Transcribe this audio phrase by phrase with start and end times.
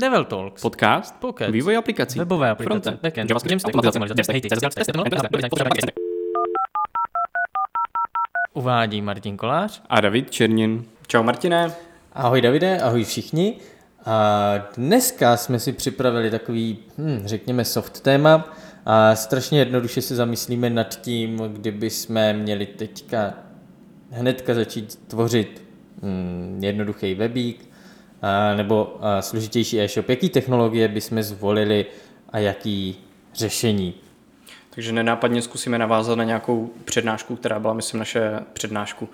[0.00, 0.62] Devel Talks.
[0.62, 1.14] Podcast.
[1.20, 1.50] Pocket.
[1.50, 2.18] Vývoj aplikací.
[2.18, 2.70] Webové aplikace.
[2.70, 3.02] Frontend.
[3.02, 3.30] Backend.
[3.30, 3.64] JavaScript.
[8.54, 9.82] Uvádí Martin Kolář.
[9.88, 10.84] A David Černin.
[11.06, 11.72] Čau Martine.
[12.12, 13.56] Ahoj Davide, ahoj všichni.
[14.04, 18.54] A dneska jsme si připravili takový, hm, řekněme, soft téma.
[18.86, 23.34] A strašně jednoduše se zamyslíme nad tím, kdyby jsme měli teďka
[24.10, 25.62] hnedka začít tvořit
[26.02, 27.69] hm, jednoduchý webík
[28.56, 30.08] nebo složitější e-shop.
[30.08, 31.86] Jaký technologie bychom zvolili
[32.32, 32.96] a jaký
[33.34, 33.94] řešení?
[34.74, 39.08] Takže nenápadně zkusíme navázat na nějakou přednášku, která byla, myslím, naše přednášku,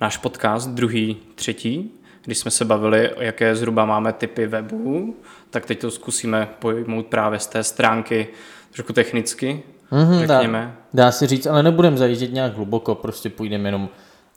[0.00, 1.90] náš podcast, druhý, třetí,
[2.24, 5.16] když jsme se bavili, jaké zhruba máme typy webů,
[5.50, 8.28] tak teď to zkusíme pojmout právě z té stránky
[8.72, 10.76] trošku technicky, mm-hmm, řekněme.
[10.94, 13.88] Dá, dá se říct, ale nebudeme zajíždět nějak hluboko, prostě půjdeme jenom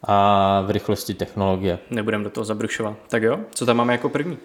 [0.03, 1.79] a v rychlosti technologie.
[1.89, 2.97] Nebudeme do toho zabrušovat.
[3.09, 4.37] Tak jo, co tam máme jako první?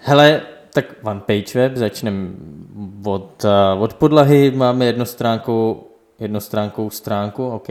[0.00, 0.42] Hele,
[0.72, 2.28] tak one page web, začneme
[3.04, 7.68] od, uh, od podlahy, máme jednostránkou, jednostránkou stránku, OK.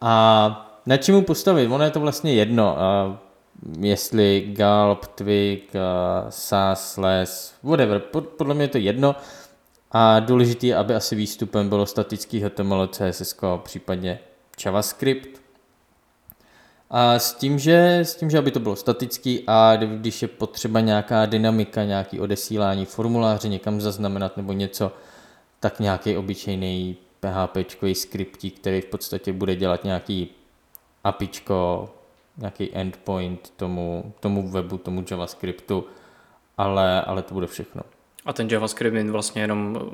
[0.00, 1.70] A na čemu postavit?
[1.70, 2.76] Ono je to vlastně jedno.
[2.76, 3.16] Uh,
[3.84, 5.80] jestli Gulp, Twig, uh,
[6.28, 7.98] SAS, Les, whatever.
[7.98, 9.16] Pod, podle mě je to jedno.
[9.92, 14.18] A důležité je, aby asi výstupem bylo statický HTML, CSS, případně
[14.64, 15.45] JavaScript.
[16.90, 20.80] A s tím, že, s tím, že aby to bylo statický a když je potřeba
[20.80, 24.92] nějaká dynamika, nějaký odesílání formuláře, někam zaznamenat nebo něco,
[25.60, 27.56] tak nějaký obyčejný PHP
[27.92, 30.28] skriptík, který v podstatě bude dělat nějaký
[31.04, 31.88] apičko,
[32.38, 35.84] nějaký endpoint tomu, tomu webu, tomu JavaScriptu,
[36.58, 37.82] ale, ale to bude všechno.
[38.26, 39.90] A ten JavaScript je vlastně jenom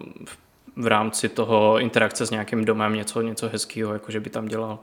[0.76, 4.78] v rámci toho interakce s nějakým domem něco, něco hezkého, jakože by tam dělal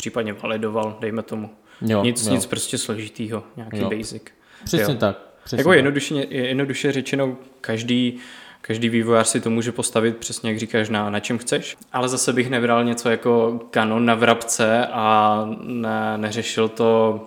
[0.00, 1.50] případně validoval, dejme tomu.
[1.80, 2.32] Jo, nic, jo.
[2.32, 3.90] nic prostě složitýho, nějaký jo.
[3.90, 4.22] basic.
[4.64, 5.00] Přesně jo.
[5.00, 5.18] tak.
[5.44, 8.18] Přesně jako jednoduše, jednoduše řečeno, každý,
[8.60, 11.76] každý vývojář si to může postavit přesně, jak říkáš, na, na čem chceš.
[11.92, 17.20] Ale zase bych nebral něco jako kanon na vrabce a ne, neřešil to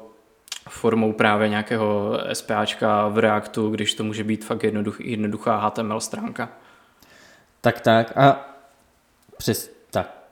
[0.69, 6.49] formou právě nějakého SPAčka v Reactu, když to může být fakt jednoduch, jednoduchá HTML stránka.
[7.61, 8.17] Tak, tak.
[8.17, 8.49] A
[9.37, 9.72] přes,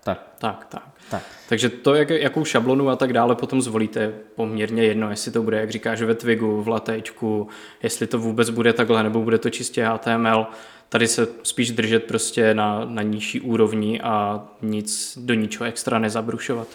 [0.03, 0.57] tak, tak.
[0.59, 0.91] Tak, tak.
[1.11, 1.23] Tak.
[1.49, 5.59] Takže to, jak, jakou šablonu a tak dále potom zvolíte, poměrně jedno, jestli to bude,
[5.59, 7.47] jak říkáš, ve Twigu, v latečku,
[7.83, 10.47] jestli to vůbec bude takhle, nebo bude to čistě HTML.
[10.89, 16.67] Tady se spíš držet prostě na, na nižší úrovni a nic do ničeho extra nezabrušovat.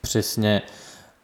[0.00, 0.62] Přesně.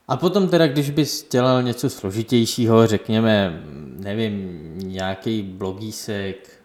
[0.08, 3.62] A potom teda, když bys dělal něco složitějšího, řekněme,
[3.98, 6.61] nevím, nějaký blogísek,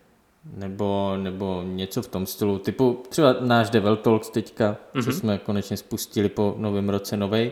[0.56, 5.03] nebo, nebo něco v tom stylu, typu třeba náš Devil Talks teďka, mm-hmm.
[5.03, 5.19] co mhm.
[5.19, 7.52] jsme konečně spustili po novém roce novej,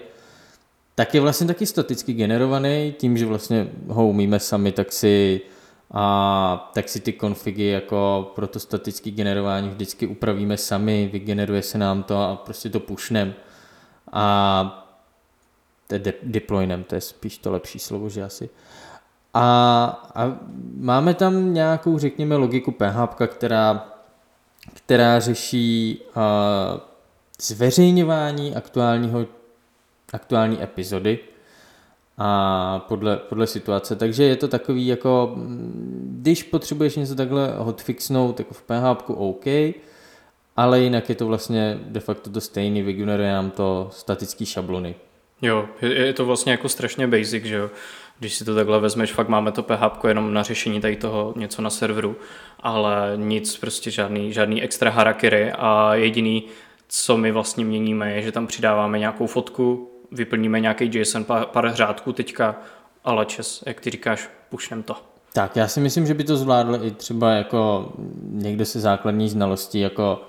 [0.95, 5.41] tak je vlastně taky staticky generovaný, tím, že vlastně ho umíme sami, tak si,
[5.91, 11.77] a, tak si ty konfigy jako pro to statické generování vždycky upravíme sami, vygeneruje se
[11.77, 13.33] nám to a prostě to pušnem.
[14.11, 14.85] A
[15.89, 18.49] de- deploynem, to je spíš to lepší slovo, že asi.
[19.37, 20.37] A, a
[20.77, 23.87] máme tam nějakou, řekněme, logiku PHP, která,
[24.73, 26.23] která řeší uh,
[27.41, 29.25] zveřejňování aktuálního,
[30.13, 31.19] aktuální epizody
[32.17, 33.95] a podle, podle situace.
[33.95, 35.35] Takže je to takový jako,
[36.01, 39.45] když potřebuješ něco takhle hotfixnout jako v PHP, OK,
[40.55, 44.95] ale jinak je to vlastně de facto to stejný, vygeneruje nám to statický šablony.
[45.41, 47.69] Jo, je, to vlastně jako strašně basic, že jo
[48.19, 51.61] když si to takhle vezmeš, fakt máme to PHP jenom na řešení tady toho něco
[51.61, 52.15] na serveru,
[52.59, 56.43] ale nic, prostě žádný, žádný extra harakiri a jediný,
[56.87, 61.75] co my vlastně měníme, je, že tam přidáváme nějakou fotku, vyplníme nějaký JSON pár, pár
[61.75, 62.55] řádků teďka,
[63.03, 64.95] ale čes, jak ty říkáš, pušnem to.
[65.33, 67.91] Tak, já si myslím, že by to zvládl i třeba jako
[68.31, 70.21] někdo se základní znalostí, jako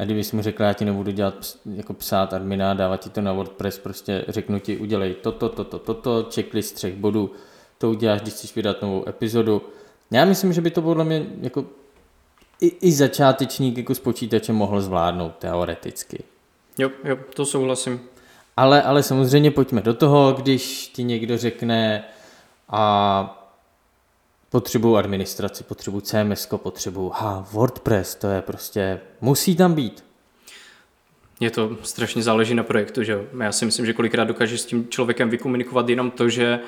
[0.00, 1.34] a kdyby jsi mu řekl, já ti nebudu dělat
[1.74, 6.28] jako psát admina, dávat ti to na WordPress, prostě řeknu ti, udělej toto, toto, toto,
[6.34, 7.32] checklist třech bodů,
[7.78, 9.62] to uděláš, když chceš vydat novou epizodu.
[10.10, 11.64] Já myslím, že by to podle mě jako
[12.60, 16.22] i, i začátečník jako s počítačem mohl zvládnout teoreticky.
[16.78, 18.00] Jo, jo, to souhlasím.
[18.56, 22.04] Ale, ale samozřejmě pojďme do toho, když ti někdo řekne
[22.68, 23.39] a
[24.50, 30.04] potřebuju administraci, potřebuju CMS, potřebuju ha, WordPress, to je prostě, musí tam být.
[31.40, 33.24] Je to strašně záleží na projektu, že jo.
[33.40, 36.60] Já si myslím, že kolikrát dokážeš s tím člověkem vykomunikovat jenom to, že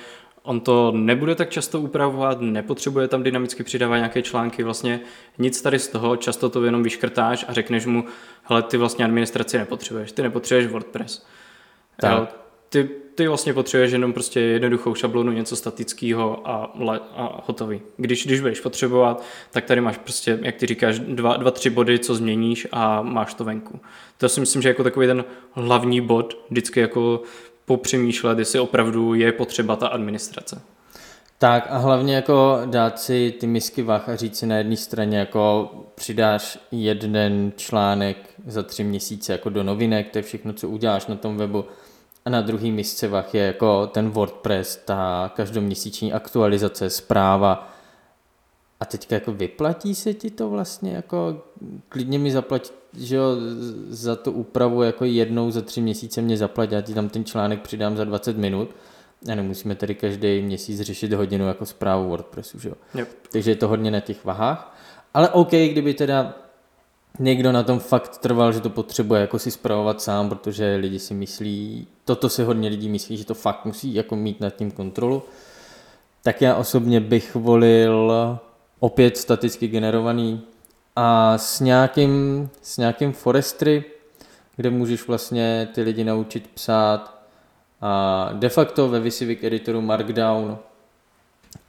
[0.43, 5.00] on to nebude tak často upravovat, nepotřebuje tam dynamicky přidávat nějaké články, vlastně
[5.38, 8.05] nic tady z toho, často to jenom vyškrtáš a řekneš mu,
[8.43, 11.26] hele, ty vlastně administraci nepotřebuješ, ty nepotřebuješ WordPress.
[12.00, 12.37] Tak.
[12.69, 16.73] Ty ty vlastně potřebuješ jenom prostě jednoduchou šablonu, něco statického a,
[17.17, 17.81] a hotový.
[17.97, 21.99] Když, když budeš potřebovat, tak tady máš prostě, jak ty říkáš, dva, dva, tři body,
[21.99, 23.81] co změníš a máš to venku.
[24.19, 27.23] To si myslím, že jako takový ten hlavní bod, vždycky jako
[27.64, 30.62] popřemýšlet, jestli opravdu je potřeba ta administrace.
[31.38, 35.19] Tak a hlavně jako dát si ty misky vach a říct si na jedné straně
[35.19, 38.17] jako přidáš jeden článek
[38.47, 41.65] za tři měsíce jako do novinek, to je všechno, co uděláš na tom webu
[42.25, 47.73] a na druhý misce vach je jako ten WordPress, ta každoměsíční aktualizace, zpráva
[48.81, 51.43] a teďka jako vyplatí se ti to vlastně jako
[51.89, 53.37] klidně mi zaplatit, že jo,
[53.89, 57.61] za tu úpravu jako jednou za tři měsíce mě zaplatit, já ti tam ten článek
[57.61, 58.71] přidám za 20 minut,
[59.33, 62.75] a nemusíme tedy každý měsíc řešit hodinu jako zprávu WordPressu, že jo?
[62.95, 63.09] Yep.
[63.33, 64.77] Takže je to hodně na těch vahách.
[65.15, 66.35] Ale OK, kdyby teda
[67.19, 71.14] někdo na tom fakt trval, že to potřebuje jako si zpravovat sám, protože lidi si
[71.14, 75.23] myslí, toto si hodně lidí myslí, že to fakt musí jako mít nad tím kontrolu,
[76.23, 78.12] tak já osobně bych volil
[78.81, 80.43] opět staticky generovaný
[80.97, 83.85] a s nějakým, s nějakým forestry,
[84.56, 87.23] kde můžeš vlastně ty lidi naučit psát
[87.81, 90.58] a de facto ve Visivik editoru Markdown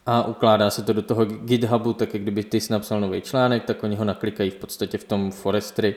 [0.06, 3.64] a ukládá se to do toho GitHubu, tak jak kdyby ty jsi napsal nový článek,
[3.64, 5.96] tak oni ho naklikají v podstatě v tom Forestry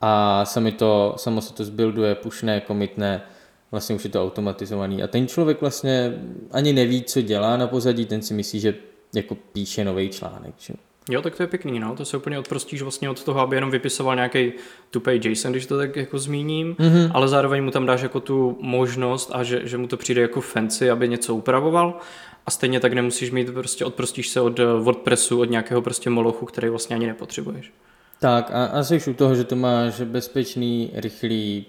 [0.00, 3.22] a sami to, samo se to zbuilduje, pušné, komitné,
[3.70, 6.12] vlastně už je to automatizovaný a ten člověk vlastně
[6.52, 8.74] ani neví, co dělá na pozadí, ten si myslí, že
[9.14, 10.54] jako píše nový článek.
[10.58, 10.74] Že?
[11.10, 11.96] Jo, tak to je pěkný, no.
[11.96, 14.52] To se úplně odprostíš vlastně od toho, aby jenom vypisoval nějaký
[14.90, 17.10] tupej JSON, když to tak jako zmíním, mm-hmm.
[17.14, 20.40] ale zároveň mu tam dáš jako tu možnost a že, že mu to přijde jako
[20.40, 21.98] fancy, aby něco upravoval
[22.46, 26.68] a stejně tak nemusíš mít, prostě odprostíš se od WordPressu, od nějakého prostě molochu, který
[26.68, 27.72] vlastně ani nepotřebuješ.
[28.20, 31.66] Tak a, a jsi u toho, že to máš bezpečný, rychlý,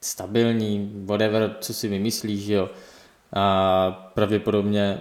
[0.00, 2.70] stabilní, whatever, co si vymyslíš, jo.
[3.32, 5.00] A pravděpodobně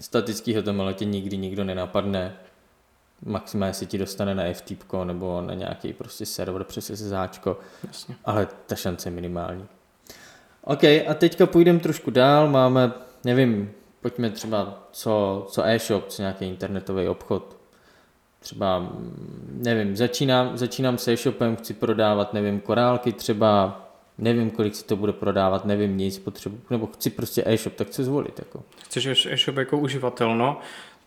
[0.00, 2.36] statický HTML tě nikdy nikdo nenapadne.
[3.24, 8.14] Maximálně si ti dostane na FTP nebo na nějaký prostě server přes SSHčko, Jasně.
[8.24, 9.66] ale ta šance je minimální.
[10.64, 12.92] OK, a teďka půjdeme trošku dál, máme,
[13.24, 13.70] nevím,
[14.00, 17.56] pojďme třeba co, co e-shop, co nějaký internetový obchod.
[18.40, 18.92] Třeba,
[19.52, 23.80] nevím, začínám, začínám s e-shopem, chci prodávat, nevím, korálky třeba,
[24.20, 28.04] nevím, kolik si to bude prodávat, nevím nic, potřebu, nebo chci prostě e-shop, tak co
[28.04, 28.38] zvolit?
[28.38, 28.62] Jako.
[28.84, 30.60] Chceš e-shop jako uživatel, no?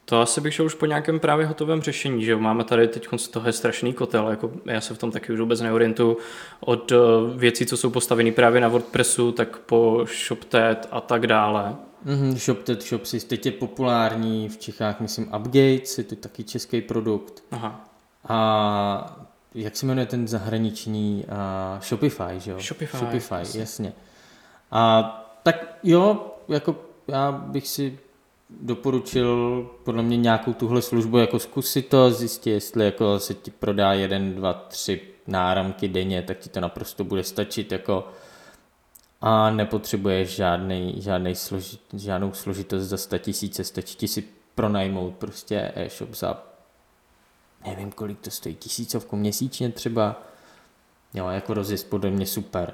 [0.05, 3.27] To asi bych šel už po nějakém právě hotovém řešení, že máme tady teď z
[3.27, 6.17] toho je strašný kotel, jako já se v tom taky už vůbec neorientuju,
[6.59, 6.95] od eh,
[7.35, 11.75] věcí, co jsou postavené právě na WordPressu, tak po ShopTet a tak dále.
[12.05, 17.43] Mm-hmm, ShopTet, ShopSys, teď je populární v Čechách, myslím, Upgates, je to taky český produkt.
[17.51, 17.85] Aha.
[18.27, 19.22] A
[19.55, 22.59] jak se jmenuje ten zahraniční uh, Shopify, že jo?
[22.59, 22.97] Shopify.
[22.97, 23.59] Shopify, jasně.
[23.59, 23.93] jasně.
[24.71, 25.03] A
[25.43, 26.75] tak jo, jako
[27.07, 27.99] já bych si
[28.49, 33.93] doporučil podle mě nějakou tuhle službu, jako zkusit to, zjistit, jestli jako se ti prodá
[33.93, 38.07] jeden, dva, tři náramky denně, tak ti to naprosto bude stačit jako
[39.21, 44.23] a nepotřebuješ žádný, žádný složit, žádnou složitost za 100 tisíce, stačí ti si
[44.55, 46.43] pronajmout prostě e-shop za
[47.65, 50.23] nevím kolik to stojí, tisícovku měsíčně třeba,
[51.13, 52.73] jo, jako rozjezd podle mě super.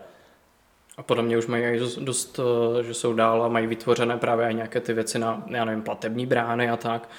[0.98, 2.40] A podle mě už mají dost,
[2.80, 5.84] eh, že jsou dál a mají vytvořené právě i nějaké ty věci na, já nevím,
[5.84, 7.10] platební brány a tak,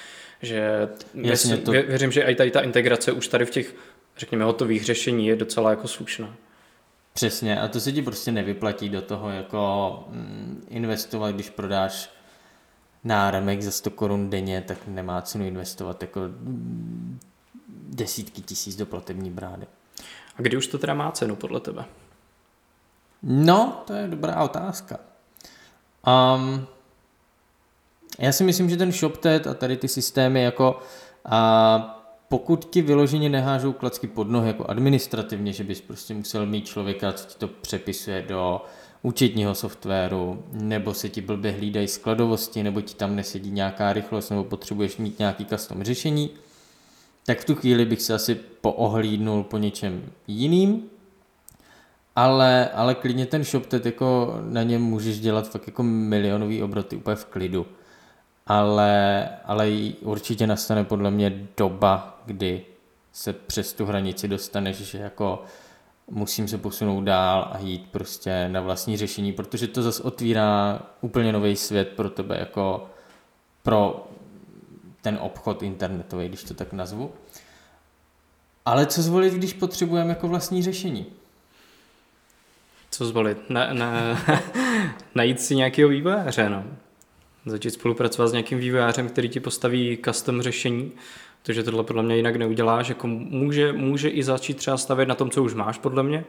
[0.43, 1.71] že Jasně, to...
[1.71, 3.75] věřím, že i tady ta integrace už tady v těch,
[4.17, 6.37] řekněme, hotových řešení je docela jako slušná.
[7.13, 12.11] Přesně, a to se ti prostě nevyplatí do toho jako mm, investovat, když prodáš
[13.05, 17.21] náramek za 100 korun denně, tak nemá cenu investovat jako mm,
[17.89, 19.67] desítky tisíc do platební brány.
[20.37, 21.85] A kdy už to teda má cenu podle tebe?
[23.23, 24.99] No, to je dobrá otázka.
[26.07, 26.67] Um,
[28.19, 30.81] já si myslím, že ten ShopTet a tady ty systémy jako
[31.25, 31.97] a
[32.29, 37.13] pokud ti vyloženě nehážou klacky pod nohy jako administrativně, že bys prostě musel mít člověka,
[37.13, 38.65] co ti to přepisuje do
[39.03, 44.45] účetního softwaru, nebo se ti blbě hlídají skladovosti, nebo ti tam nesedí nějaká rychlost, nebo
[44.45, 46.31] potřebuješ mít nějaký custom řešení,
[47.27, 50.91] tak v tu chvíli bych se asi poohlídnul po něčem jiným,
[52.17, 57.17] ale, ale klidně ten ShopTet jako na něm můžeš dělat fakt jako milionový obroty úplně
[57.17, 57.67] v klidu.
[58.47, 62.65] Ale, ale určitě nastane podle mě doba, kdy
[63.13, 65.43] se přes tu hranici dostaneš, že jako
[66.11, 71.33] musím se posunout dál a jít prostě na vlastní řešení, protože to zase otvírá úplně
[71.33, 72.87] nový svět pro tebe, jako
[73.63, 74.10] pro
[75.03, 77.13] ten obchod internetový, když to tak nazvu.
[78.65, 81.07] Ale co zvolit, když potřebujeme jako vlastní řešení?
[82.91, 83.51] Co zvolit?
[83.51, 84.19] Ne, ne.
[85.15, 86.65] najít si nějakého vývojáře, no.
[87.47, 90.93] Začít spolupracovat s nějakým vývojářem, který ti postaví custom řešení,
[91.43, 95.31] protože tohle podle mě jinak neuděláš, jako může, může i začít třeba stavět na tom,
[95.31, 96.25] co už máš, podle mě,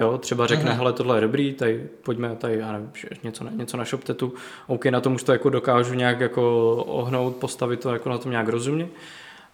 [0.00, 2.90] jo, třeba řekne, hele, tohle je dobrý, tady pojďme, tady, já nevím,
[3.22, 4.32] něco, něco na ShopTetu,
[4.66, 8.30] OK, na tom už to jako dokážu nějak jako ohnout, postavit to jako na tom
[8.30, 8.88] nějak rozumně,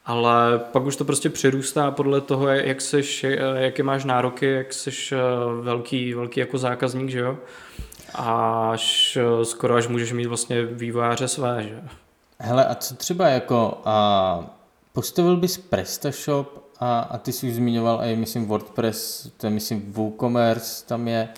[0.06, 5.12] ale pak už to prostě přirůstá podle toho, jak seš, jaké máš nároky, jak seš
[5.12, 5.18] eh,
[5.60, 7.38] velký, velký jako zákazník, že jo?
[8.14, 11.80] Až eh, skoro až můžeš mít vlastně vývojáře své, že?
[12.38, 14.55] Hele, a co třeba jako a
[14.96, 19.92] postavil bys PrestaShop a, a ty jsi už zmiňoval i myslím WordPress, to je myslím
[19.92, 21.28] WooCommerce, tam je.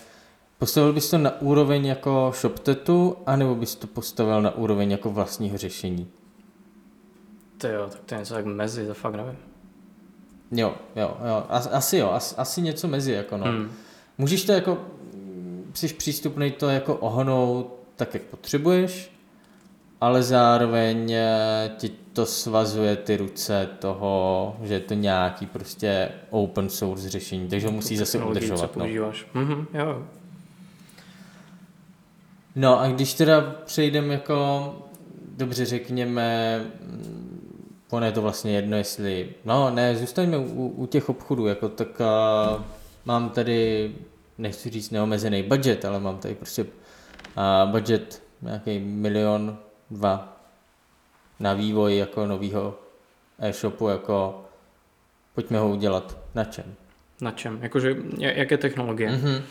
[0.57, 5.57] Postavil bys to na úroveň jako ShopTetu, anebo bys to postavil na úroveň jako vlastního
[5.57, 6.07] řešení?
[7.57, 9.37] To jo, tak to je něco tak mezi, to fakt nevím.
[10.51, 13.45] Jo, jo, jo, As, asi jo, asi, asi něco mezi, jako no.
[13.45, 13.71] Hmm.
[14.17, 14.77] Můžeš to jako,
[15.73, 19.11] jsi přístupný to jako ohnout tak, jak potřebuješ,
[20.01, 26.69] ale zároveň eh, ti to svazuje ty ruce toho, že je to nějaký prostě open
[26.69, 28.75] source řešení, takže ho musí zase udržovat.
[28.75, 28.81] No.
[28.81, 29.27] používáš.
[29.33, 30.05] Mhm, jo,
[32.55, 34.75] no a když teda přejdeme jako,
[35.37, 37.55] dobře řekněme, mm,
[37.89, 41.87] ono je to vlastně jedno, jestli, no ne, zůstaňme u, u těch obchodů, jako tak
[41.99, 42.61] uh,
[43.05, 43.91] mám tady,
[44.37, 49.57] nechci říct neomezený budget, ale mám tady prostě uh, budget nějaký milion,
[49.91, 50.37] dva
[51.39, 52.79] na vývoj jako nového
[53.39, 54.45] e-shopu, jako
[55.35, 56.17] pojďme ho udělat.
[56.35, 56.75] Na čem?
[57.21, 57.59] Na čem?
[57.61, 59.11] Jakože, ja- jaké technologie?
[59.11, 59.41] Mhm.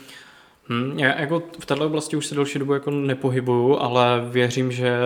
[0.68, 4.98] Hmm, já jako v této oblasti už se delší dobu jako nepohybuju, ale věřím, že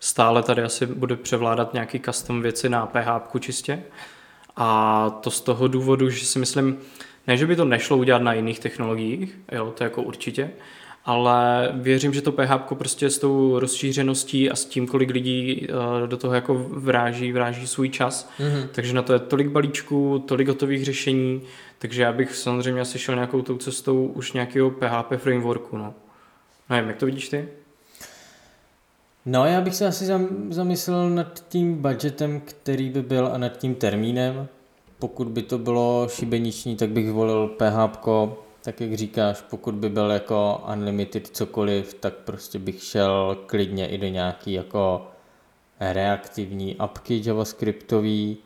[0.00, 3.82] stále tady asi bude převládat nějaký custom věci na PHP čistě.
[4.56, 6.78] A to z toho důvodu, že si myslím,
[7.26, 10.50] ne, že by to nešlo udělat na jiných technologiích, jo, to jako určitě,
[11.04, 16.06] ale věřím, že to PHP prostě s tou rozšířeností a s tím, kolik lidí eh,
[16.06, 18.68] do toho jako vráží, vráží svůj čas, Mhm.
[18.72, 21.42] takže na to je tolik balíčků, tolik gotových řešení,
[21.78, 25.94] takže já bych samozřejmě asi šel nějakou tou cestou už nějakého PHP frameworku, no.
[26.70, 27.48] Nevím, jak to vidíš ty?
[29.26, 33.48] No, já bych se asi zam- zamyslel nad tím budgetem, který by byl a nad
[33.58, 34.48] tím termínem.
[34.98, 38.06] Pokud by to bylo šibeniční, tak bych volil PHP,
[38.64, 43.98] tak jak říkáš, pokud by byl jako unlimited cokoliv, tak prostě bych šel klidně i
[43.98, 45.08] do nějaký jako
[45.80, 48.36] reaktivní apky javascriptový.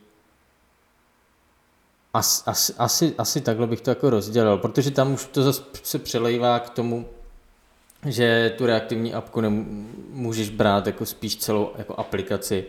[2.15, 5.99] As, as, asi, asi takhle bych to jako rozdělil, protože tam už to zase se
[5.99, 7.09] přelejvá k tomu,
[8.07, 12.65] že tu reaktivní apku nemůžeš brát jako spíš celou jako aplikaci,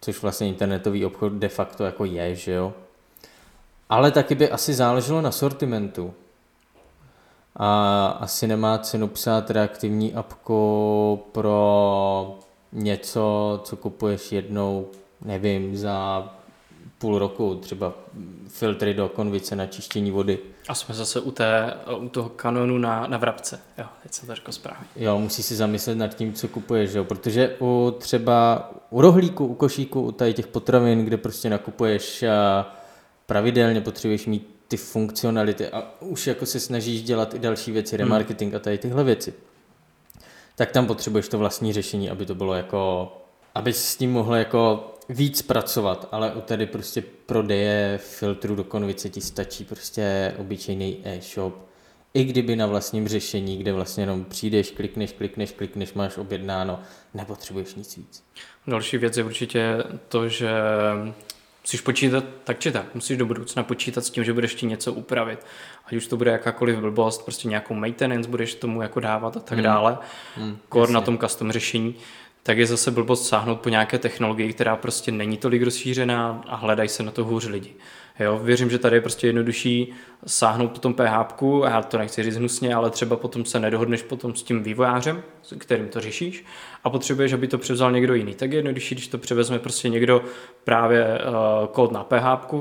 [0.00, 2.74] což vlastně internetový obchod de facto jako je, že jo.
[3.88, 6.14] Ale taky by asi záleželo na sortimentu.
[7.56, 12.38] A asi nemá cenu psát reaktivní apku pro
[12.72, 14.86] něco, co kupuješ jednou,
[15.24, 16.28] nevím, za
[16.98, 17.92] půl roku, třeba
[18.48, 20.38] filtry do konvice na čištění vody.
[20.68, 23.60] A jsme zase u, té, u toho kanonu na, na vrabce.
[23.78, 24.86] Jo, teď jsem to řekl správně.
[24.96, 27.04] Jo, musí si zamyslet nad tím, co kupuješ, jo?
[27.04, 32.66] protože u třeba u rohlíku, u košíku, u tady těch potravin, kde prostě nakupuješ a
[33.26, 38.54] pravidelně potřebuješ mít ty funkcionality a už jako se snažíš dělat i další věci, remarketing
[38.54, 39.34] a tady tyhle věci,
[40.56, 43.12] tak tam potřebuješ to vlastní řešení, aby to bylo jako,
[43.54, 49.08] aby s tím mohl jako víc pracovat, ale u tady prostě prodeje filtru do konvice
[49.08, 51.54] ti stačí prostě obyčejný e-shop,
[52.14, 56.80] i kdyby na vlastním řešení, kde vlastně jenom přijdeš, klikneš, klikneš, klikneš, máš objednáno,
[57.14, 58.24] nepotřebuješ nic víc.
[58.66, 59.76] Další věc je určitě
[60.08, 60.50] to, že
[61.62, 64.92] musíš počítat tak či tak, musíš do budoucna počítat s tím, že budeš ti něco
[64.92, 65.38] upravit.
[65.86, 69.52] Ať už to bude jakákoliv blbost, prostě nějakou maintenance budeš tomu jako dávat a tak
[69.58, 69.64] Hmm.
[69.64, 69.98] dále.
[70.36, 71.94] Hmm, Kor na tom custom řešení,
[72.42, 76.88] tak je zase blbost sáhnout po nějaké technologii, která prostě není tolik rozšířená a hledají
[76.88, 77.72] se na to hůř lidi.
[78.20, 79.92] Jo, věřím, že tady je prostě jednodušší
[80.26, 84.02] sáhnout po tom PHP, a já to nechci říct hnusně, ale třeba potom se nedohodneš
[84.02, 86.44] potom s tím vývojářem, s kterým to řešíš,
[86.84, 88.34] a potřebuješ, aby to převzal někdo jiný.
[88.34, 90.22] Tak je jednodušší, když to převezme prostě někdo
[90.64, 92.54] právě uh, kód na PHP,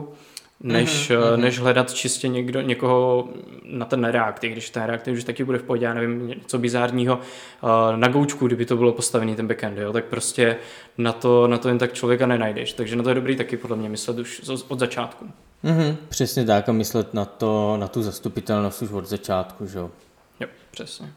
[0.63, 1.37] než, mm-hmm.
[1.37, 3.29] než hledat čistě někdo, někoho
[3.65, 6.57] na ten React, i když ten React už taky bude v pohodě, já nevím, něco
[6.57, 10.57] bizárního uh, na goučku, kdyby to bylo postavený ten backend, jo, tak prostě
[10.97, 12.73] na to, na to jen tak člověka nenajdeš.
[12.73, 15.25] Takže na to je dobrý taky podle mě myslet už od začátku.
[15.63, 19.91] Mhm, přesně tak a myslet na, to, na tu zastupitelnost už od začátku, že jo.
[20.39, 21.13] Jo, přesně.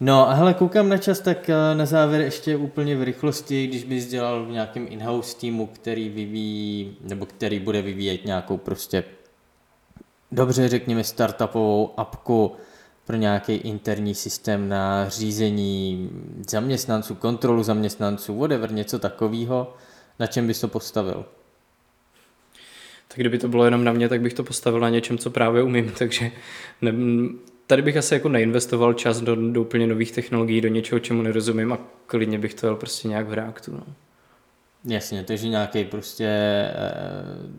[0.00, 3.84] No a hele, koukám na čas, tak eh, na závěr ještě úplně v rychlosti, když
[3.84, 9.04] bys dělal v nějakém in-house týmu, který vyvíjí, nebo který bude vyvíjet nějakou prostě
[10.32, 12.52] dobře, řekněme, startupovou apku
[13.04, 16.10] pro nějaký interní systém na řízení
[16.48, 19.74] zaměstnanců, kontrolu zaměstnanců, whatever, něco takového,
[20.18, 21.24] na čem bys to postavil?
[23.08, 25.62] Tak kdyby to bylo jenom na mě, tak bych to postavil na něčem, co právě
[25.62, 26.30] umím, takže
[26.82, 26.92] ne,
[27.70, 31.72] tady bych asi jako neinvestoval čas do, do úplně nových technologií, do něčeho, čemu nerozumím
[31.72, 33.72] a klidně bych to jel prostě nějak v Reactu.
[33.72, 33.94] No.
[34.84, 36.28] Jasně, takže nějaký prostě
[37.40, 37.50] uh,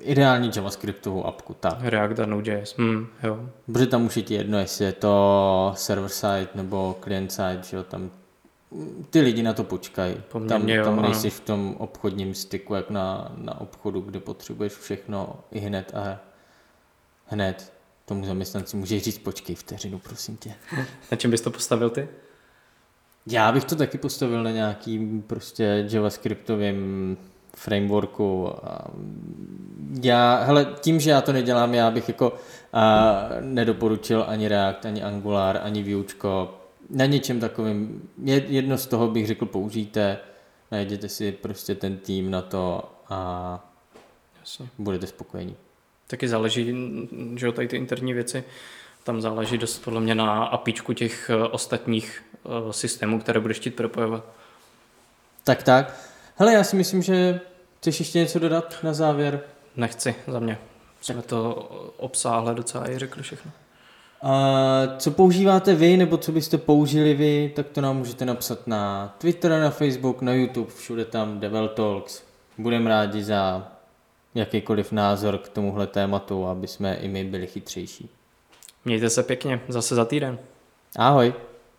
[0.00, 1.76] ideální JavaScriptovou apku, tak.
[1.80, 3.50] React a Node.js, hmm, jo.
[3.66, 7.76] Protože tam už je ti jedno, jestli je to server side nebo client side, že
[7.76, 8.10] jo, tam
[9.10, 10.16] ty lidi na to počkají.
[10.48, 15.36] Tam, jo, tam nejsi v tom obchodním styku, jak na, na obchodu, kde potřebuješ všechno
[15.50, 16.18] i hned a
[17.26, 17.79] hned
[18.10, 20.54] tomu zaměstnanci můžeš říct, počkej vteřinu, prosím tě.
[21.10, 22.08] Na čem bys to postavil ty?
[23.26, 27.16] Já bych to taky postavil na nějakým prostě javascriptovým
[27.56, 28.52] frameworku.
[30.02, 32.34] Já, hele, tím, že já to nedělám, já bych jako
[32.72, 36.54] a, nedoporučil ani React, ani Angular, ani Vuečko.
[36.90, 40.18] Na něčem takovým, jedno z toho bych řekl použijte,
[40.70, 43.72] najděte si prostě ten tým na to a
[44.40, 44.68] Jasně.
[44.78, 45.56] budete spokojení.
[46.10, 46.74] Taky záleží,
[47.36, 48.44] že jo, tady ty interní věci,
[49.04, 53.74] tam záleží dost podle mě na apičku těch eh, ostatních eh, systémů, které budeš chtít
[53.74, 54.24] propojovat.
[55.44, 55.96] Tak, tak.
[56.36, 57.40] Hele, já si myslím, že
[57.78, 59.40] chceš ještě něco dodat na závěr?
[59.76, 60.58] Nechci, za mě.
[61.00, 61.54] Jsme to
[61.96, 63.50] obsáhle docela i řekli všechno.
[64.22, 64.32] A
[64.98, 69.50] co používáte vy, nebo co byste použili vy, tak to nám můžete napsat na Twitter,
[69.50, 72.22] na Facebook, na YouTube, všude tam Devil Talks.
[72.58, 73.72] Budeme rádi za
[74.34, 78.10] jakýkoliv názor k tomuhle tématu, aby jsme i my byli chytřejší.
[78.84, 80.38] Mějte se pěkně, zase za týden.
[80.96, 81.34] Ahoj.